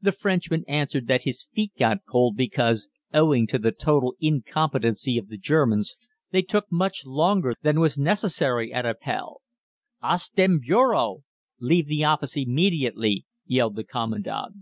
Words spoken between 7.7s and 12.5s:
was necessary at Appell. "Aus dem Bureau!" (Leave the office